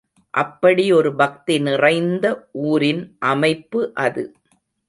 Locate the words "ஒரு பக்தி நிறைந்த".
0.93-2.25